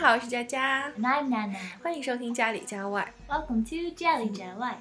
[0.00, 1.56] 好，我是佳佳， And I'm Nana.
[1.82, 3.12] 欢迎收听家里家外。
[3.28, 4.74] Welcome to Jelly Jelly.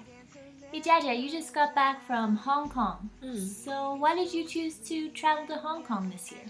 [0.72, 2.98] Hey Jaja, you just got back from Hong Kong.
[3.22, 6.48] 嗯 So why did you choose to travel to Hong Kong this year?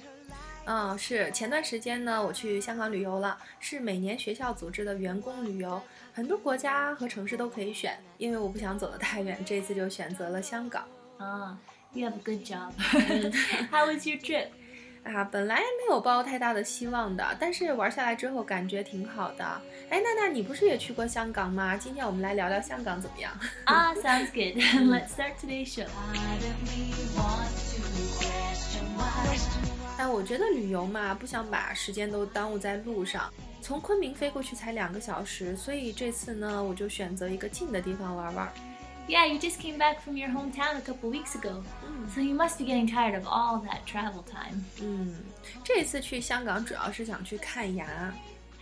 [0.65, 5.81] 嗯，是前段时间呢，我去香港旅游了，是每年学校组织的员工旅游，
[6.13, 7.97] 很多国家和城市都可以选。
[8.17, 10.83] 因为我不想走得太远，这次就选择了香港。
[11.19, 11.55] Ah,
[11.93, 12.71] you have a good job.
[13.69, 14.47] How was your trip?
[15.02, 19.44] 啊，本来没有抱太大的希望的，但是玩下来之后感觉挺好的。
[19.88, 21.76] 哎，娜娜，你不是也去过香港吗？
[21.76, 23.32] 今天我们来聊聊香港怎么样
[23.64, 24.56] ？Ah, sounds good.
[24.88, 25.86] Let's start today's show.
[29.98, 33.32] 哎，我觉得旅游嘛，不想把时间都耽误在路上。
[33.62, 38.52] 从昆明飞过去才两个小时，所以这次呢，我就选择一个近的地方玩玩。
[39.09, 41.63] Yeah, you just came back from your hometown a couple weeks ago.
[42.13, 44.63] So you must be getting tired of all that travel time.
[44.81, 45.15] 嗯，
[45.63, 47.85] 这次去香港主要是想去看牙。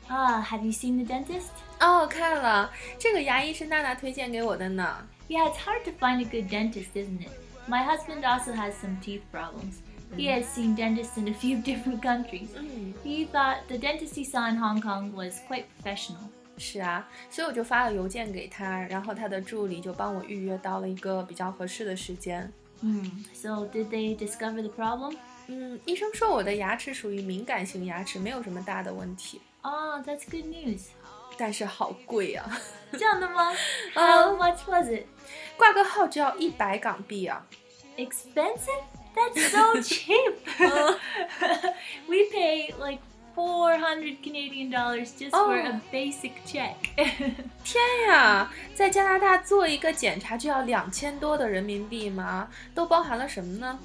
[0.09, 1.51] Ah, have you seen the dentist?
[1.79, 5.07] 哦，看了，这个牙医是娜娜推荐给我的呢。
[5.29, 7.31] Yeah, it's hard to find a good dentist, isn't it?
[7.69, 9.79] My husband also has some teeth problems.
[10.17, 12.49] He has seen dentists in a few different countries.
[12.55, 16.29] 嗯， He thought the dentist he saw in Hong Kong was quite professional.
[16.57, 22.51] 是啊，所以我就发了邮件给他，然后他的助理就帮我预约到了一个比较合适的时间。
[22.81, 23.09] Hmm.
[23.33, 25.15] So, did they discover the problem?
[25.47, 30.87] 嗯，医生说我的牙齿属于敏感型牙齿，没有什么大的问题， Oh, that's good news.
[31.37, 32.45] 但是好贵啊，
[32.91, 33.55] Gentlemen,
[33.93, 35.05] how much was it?
[35.57, 37.45] 挂个号就要一百港币啊。
[37.97, 38.83] Expensive?
[39.15, 40.35] That's so cheap.
[42.07, 42.99] we pay like
[43.37, 45.79] 400 Canadian dollars just for a Oh.
[45.91, 46.75] basic check.
[47.63, 52.47] 天呀，在加拿大做一个检查就要两千多的人民币吗？
[52.75, 53.79] 都包含了什么呢？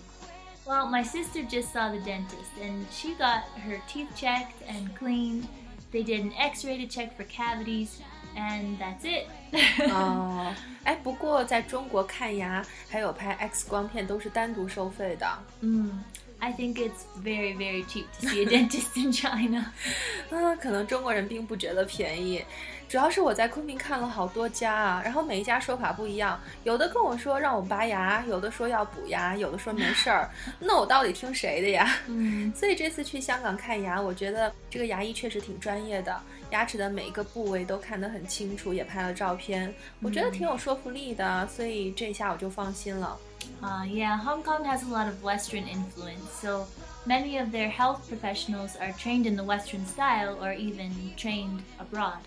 [0.66, 5.44] Well, my sister just saw the dentist and she got her teeth checked and cleaned.
[5.90, 7.88] They did an x ray to check for cavities,
[8.36, 9.28] and that's it.
[9.90, 10.52] 哦，
[10.84, 15.26] 哎，不过在中国看牙还有拍 X 光片都是单独收费的。
[15.60, 15.90] mm,
[16.42, 19.72] I think it's very, very cheap to see a dentist in China.
[20.30, 22.44] 啊，可能中国人并不觉得便宜，
[22.92, 31.98] 主要是我在昆明看了好多家啊，然后每一家说法不一样，有的跟我说让我拔牙，有的说要补牙，有的说没事儿，那我到底听谁的呀？
[32.06, 32.52] Mm.
[32.54, 36.18] 所以这次去香港看牙，我觉得这个牙医确实挺专业的，
[36.50, 43.18] 牙齿的每一个部位都看得很清楚，也拍了照片，我觉得挺有说服力的，所以这下我就放心了。
[43.62, 46.66] Uh, yeah, Hong Kong has a lot of Western influence, so
[47.06, 52.18] many of their health professionals are trained in the Western style or even trained abroad.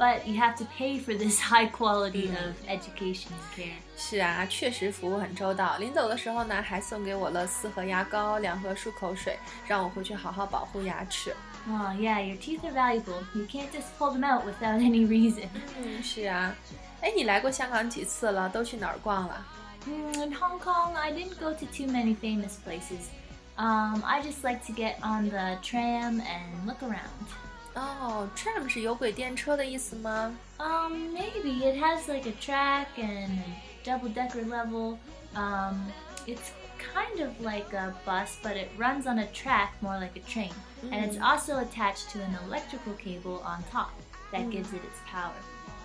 [0.00, 3.76] But you have to pay for this high quality of education and care.
[3.96, 5.78] 是啊，确实服务很周到。
[5.78, 11.34] 临走的时候呢，还送给我了四盒牙膏、两盒漱口水，让我回去好好保护牙齿。
[11.68, 13.24] Oh, yeah, your teeth are valuable.
[13.34, 15.48] You can't just pull them out without any reason.
[15.82, 16.54] 嗯，是啊。
[17.00, 18.50] 哎，你来过香港几次了？
[18.50, 19.46] 都去哪儿逛了？
[19.86, 23.08] Mm, in Hong Kong, I didn't go to too many famous places.
[23.56, 27.26] Um, I just like to get on the tram and look around.
[27.74, 30.34] 哦，tram 是有轨电车的意思吗？
[30.58, 33.44] Um, maybe it has like a track and a
[33.84, 34.98] double-decker level.
[35.34, 35.92] Um,
[36.26, 40.20] it's kind of like a bus, but it runs on a track more like a
[40.20, 40.52] train,
[40.90, 43.92] and it's also attached to an electrical cable on top
[44.32, 45.34] that gives it its power.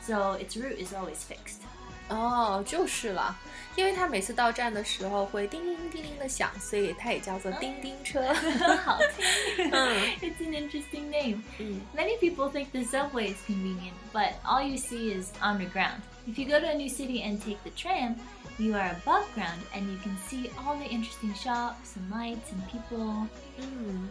[0.02, 1.64] So its route is always fixed.
[2.09, 3.37] 哦，就是了，
[3.75, 8.33] 因为它每次到站的时候会叮铃叮铃的响，所以它也叫做叮叮车。
[8.85, 9.71] 好听
[10.21, 11.43] it's an interesting name.
[11.59, 16.01] 嗯 Many people think the subway is convenient, but all you see is underground.
[16.29, 18.17] If you go to a new city and take the tram,
[18.57, 22.63] you are above ground and you can see all the interesting shops and lights and
[22.71, 23.27] people.
[23.59, 24.09] 嗯，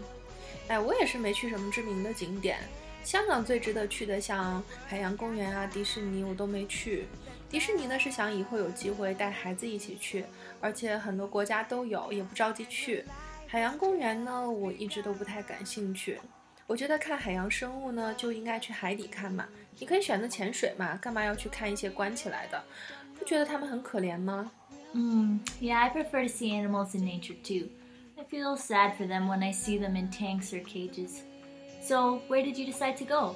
[0.68, 2.58] 哎，我也是没去什么知名的景点。
[3.04, 7.08] 香港最值得去的，像海洋公园啊、迪士尼，我都没去。
[7.56, 10.26] 迪士尼呢是想以后有机会带孩子一起去，
[10.60, 13.06] 而且很多国家都有，也不着急去。
[13.48, 16.20] 海洋公园呢，我一直都不太感兴趣。
[16.68, 19.48] 我觉得看海洋生物呢，就应该去海底看嘛。
[19.80, 22.62] 你可以选择潜水嘛，干嘛要去看一些关起来的？
[23.18, 24.52] 不觉得他们很可怜吗
[24.94, 27.70] ？Mm, yeah, I prefer to see animals in nature too.
[28.18, 31.22] I feel sad for them when I see them in tanks or cages.
[31.82, 33.36] So, where did you decide to go?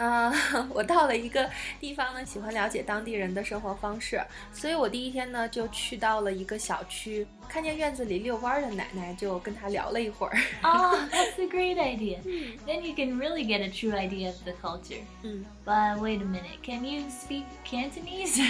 [0.00, 0.32] 呃，
[0.72, 1.46] 我到了一个
[1.78, 4.18] 地方呢，喜欢了解当地人的生活方式，
[4.50, 10.38] 所以我第一天呢就去到了一个小区，看见院子里遛弯儿的奶奶，就跟她聊了一会儿。
[10.62, 12.18] Oh, that's a great idea.
[12.66, 15.02] Then you can really get a true idea of the culture.
[15.22, 18.40] 嗯，But wait a minute, can you speak Cantonese?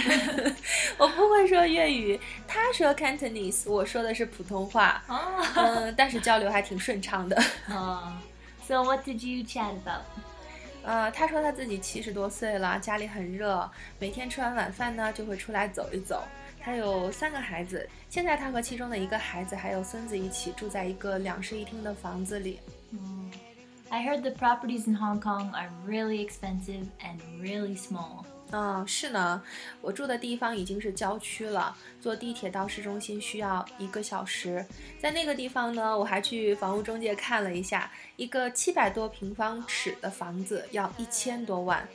[0.97, 5.19] 我不会说粤语，她说 Cantonese，我说的是普通话，oh.
[5.55, 7.35] 嗯，但是交流还挺顺畅的。
[7.67, 7.99] oh.
[8.65, 10.05] So, what did you chat about?
[10.83, 13.69] 呃，他说他自己七十多岁了，家里很热，
[13.99, 16.23] 每天吃完晚饭呢就会出来走一走。
[16.59, 22.59] 他有三个孩子，现在他和其中的一个孩子还有孙子一起住在一个两室一厅的房子里。
[22.91, 23.31] 嗯
[23.89, 28.25] ，I heard the properties in Hong Kong are really expensive and really small.
[28.51, 29.41] 嗯，是呢，
[29.81, 34.65] 我住的地方已经是郊区了，坐地铁到市中心需要一个小时。
[34.99, 41.87] 在那个地方呢，我还去房屋中介看了一下，一个七百多平方尺的房子要一千多万，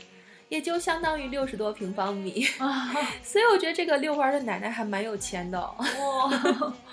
[0.48, 2.42] 也就相当于六十多平方米。
[3.22, 5.58] 所以我觉得这个遛弯的奶奶还蛮有钱的。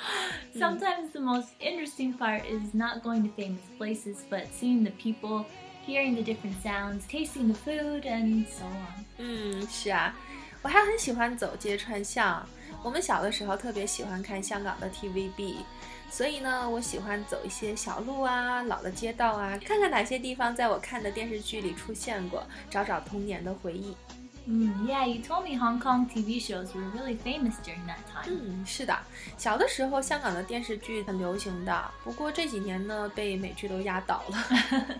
[0.55, 5.45] Sometimes the most interesting part is not going to famous places, but seeing the people.
[5.86, 9.04] hearing the different sounds, tasting the food, and so on.
[9.18, 10.14] 嗯，是啊，
[10.62, 12.46] 我还很喜欢走街串巷。
[12.82, 15.56] 我们小的时候特别喜欢看香港的 TVB，
[16.10, 23.96] 所以呢，我喜欢走一些小路啊、老的街道啊，看看哪些地方在我看的电视剧里出现过，找找童年的回忆。
[24.50, 28.28] 嗯，Yeah, you told me Hong Kong TV shows were really famous during that time.
[28.28, 28.96] 嗯，是的，
[29.36, 34.98] 小的时候香港的电视剧很流行的，不过这几年呢，被美剧都压倒了。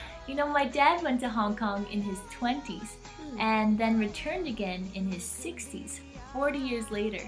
[0.27, 3.39] You know, my dad went to Hong Kong in his 20s mm.
[3.39, 5.99] and then returned again in his 60s,
[6.33, 7.21] 40 years later.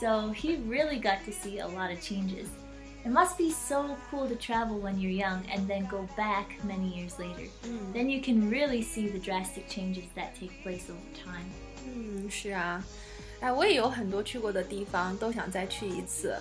[0.00, 2.48] So he really got to see a lot of changes.
[3.04, 6.88] It must be so cool to travel when you're young and then go back many
[6.88, 7.48] years later.
[7.64, 7.92] Mm.
[7.92, 11.46] Then you can really see the drastic changes that take place over time.
[11.84, 12.82] 嗯，是啊，
[13.40, 16.36] 哎，我也有很多去过的地方，都想再去一次。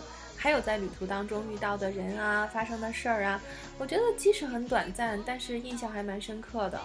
[0.47, 3.41] 还有在旅途当中遇到的人啊，发生的事儿啊，
[3.79, 6.81] 我觉得即使很短暂，但是印象还蛮深刻的。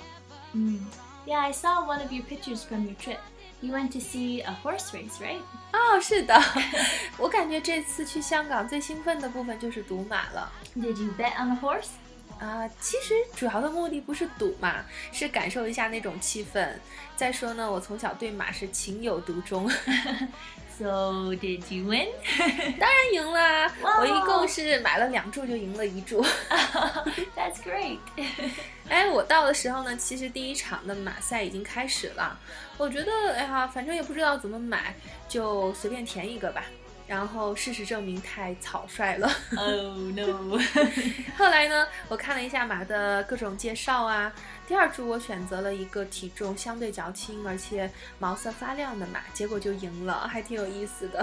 [0.54, 0.84] 嗯
[1.28, 3.20] ，Yeah, I saw one of your pictures from your trip.
[3.60, 5.42] You went to see a horse race, right?
[5.74, 6.42] 哦，是的。
[7.20, 10.52] 我感觉这次去香港最兴奋的部分就是赌马了。
[10.76, 11.90] Did you bet on a horse?
[12.40, 16.68] 啊，其实主要的目的不是赌嘛，是感受一下那种气氛。
[17.16, 19.70] 再说呢，我从小对马是情有独钟。
[20.82, 22.08] So did you win？
[22.80, 26.26] 当然赢啦，我一共是买了两注就赢了一注。
[27.38, 28.00] That's great。
[28.90, 32.36] 哎，我到的时候呢，其实第一场的马赛已经开始了。
[32.80, 34.96] 我觉得，哎呀，反正也不知道怎么买，
[35.30, 36.66] 就随便填一个吧。
[37.12, 39.30] 然后事实证明太草率了。
[39.58, 40.58] Oh no！
[41.38, 44.32] 后来呢，我看了一下马的各种介绍啊。
[44.66, 51.20] 第二组我选择了一个体重相对较轻，而且毛色发亮的马，结果就赢了，还挺有意思的。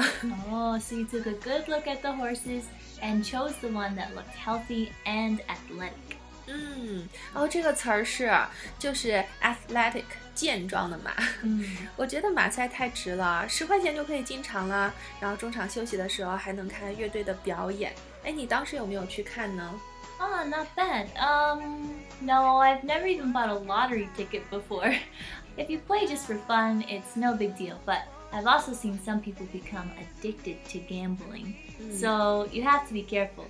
[0.50, 2.64] 哦，so you took a good look at the horses
[3.00, 6.18] and chose the one that looked healthy and athletic.
[6.47, 8.31] 嗯，哦，这个词儿是
[8.77, 10.03] 就是 athletic
[10.35, 11.11] 健壮的马。
[11.41, 17.93] 嗯，我觉得马赛太值了，十块钱就可以进场了，然后中场休息的时候还能看乐队的表演。
[18.25, 19.79] 哎，你当时有没有去看呢？
[20.19, 21.07] Oh, not bad.
[21.17, 24.95] Um, no, I've never even bought a lottery ticket before.
[25.57, 27.75] If you play just for fun, it's no big deal.
[27.85, 31.55] But I've also seen some people become addicted to gambling.
[31.81, 31.99] Mm.
[31.99, 33.47] So you have to be careful.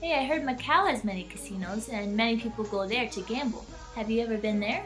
[0.00, 3.64] Hey, I heard Macau has many casinos and many people go there to gamble.
[3.94, 4.82] Have you ever been there?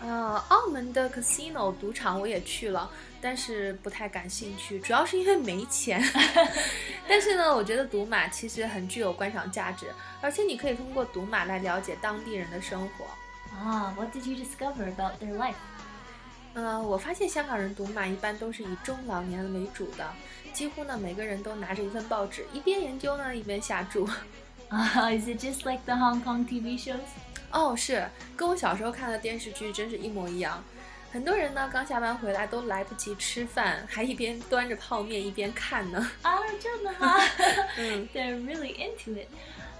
[0.00, 2.90] 呃，澳门的 casino 赌场我也去了，
[3.22, 6.02] 但是不太感兴趣，主要是因为没钱。
[7.08, 9.86] 但是呢，我觉得赌马其实很具有观赏价值，
[10.20, 13.06] 而且你可以通过赌马来了解当地人的生活。
[13.56, 15.54] 啊，What did you discover about their life?
[16.53, 20.05] 呃，我发现香港人读马一般都是以中老年为主的，
[20.51, 24.07] 几乎呢每个人都拿着一份报纸，一边研究呢一边下注。
[24.69, 26.99] 啊， Is it just like the Hong Kong TV shows？
[27.51, 30.63] 哦，是，跟我小时候看的电视剧真是一模一样。
[31.11, 36.11] 很多人呢刚下班回来都来不及吃饭，还一边端着泡面一边看呢。
[36.21, 37.15] 啊，真的吗？
[37.77, 39.27] 嗯，They're really into it.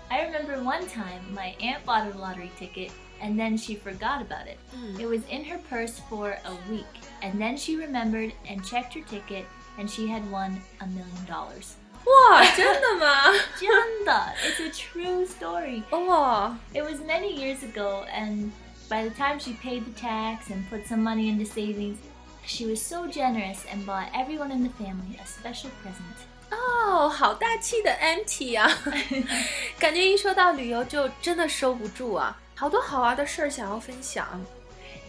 [0.08, 2.90] I remember one time my aunt bought a lottery ticket
[3.21, 4.59] and then she forgot about it.
[4.75, 5.01] Mm.
[5.01, 6.85] It was in her purse for a week,
[7.23, 9.47] and then she remembered and checked her ticket,
[9.79, 11.77] and she had won a million dollars.
[12.05, 13.33] 哇， 真的吗？
[13.59, 15.83] 真的，It's a true story.
[15.91, 18.51] 哇 It was many years ago, and
[18.91, 21.97] by the time she paid the tax and put some money into savings,
[22.47, 26.27] she was so generous and bought everyone in the family a special present.
[26.51, 28.71] 哦，好大气的 Auntie 啊！
[29.79, 32.39] 感觉一说到旅游就真的收不住啊。
[32.60, 34.28] 好多好玩的事儿想要分享。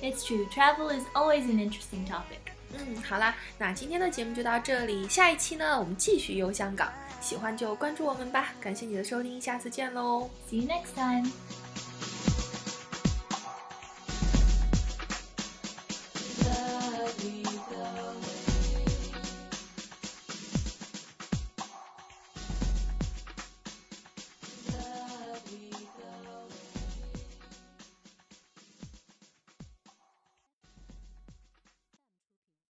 [0.00, 2.52] It's true, travel is always an interesting topic.
[2.72, 6.92] 嗯，好啦，那今天的节目就到这里，下一期呢，我们继续游香港。
[7.20, 11.28] 喜欢就关注我们吧，感谢你的收听，下次见喽，See you next time.